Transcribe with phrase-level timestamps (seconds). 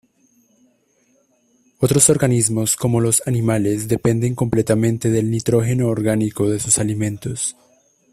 [1.77, 7.55] Otros organismos, como los animales, dependen completamente del nitrógeno orgánico de sus alimentos.